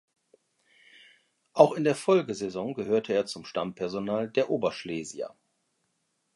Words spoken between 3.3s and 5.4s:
Stammpersonal der Oberschlesier.